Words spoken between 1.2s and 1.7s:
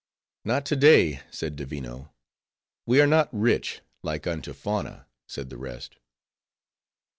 said